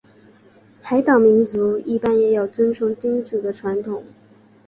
[0.81, 4.03] 海岛民族一般也有尊崇君主的传统。